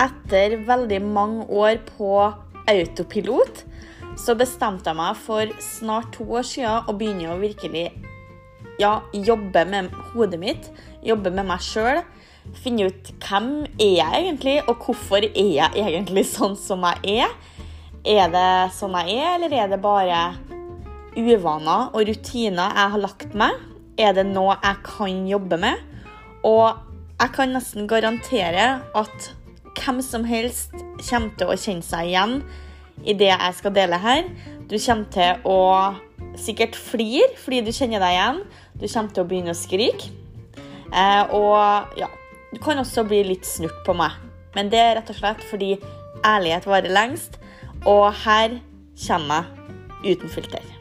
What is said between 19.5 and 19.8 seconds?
er det